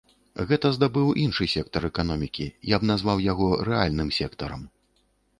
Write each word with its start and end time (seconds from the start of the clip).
Гэта 0.51 0.69
здабыў 0.75 1.09
іншы 1.23 1.45
сектар 1.55 1.85
эканомікі, 1.89 2.47
я 2.75 2.79
б 2.83 2.89
назваў 2.91 3.21
яго 3.25 3.49
рэальным 3.69 4.09
сектарам. 4.19 4.65